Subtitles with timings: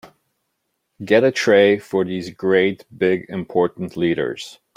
[1.05, 4.57] Get a tray for these great big important leaders.